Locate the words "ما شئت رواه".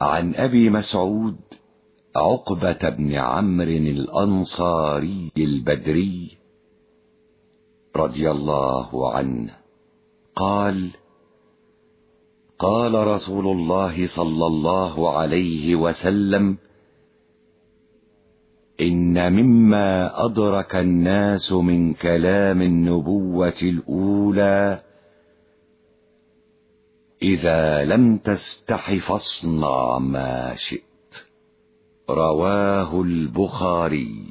29.98-33.02